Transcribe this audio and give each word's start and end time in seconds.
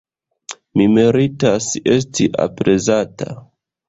Mi 0.79 0.85
meritas 0.93 1.67
esti 1.97 2.27
aprezata. 2.47 3.29